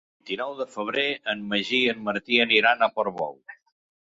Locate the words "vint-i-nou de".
0.21-0.65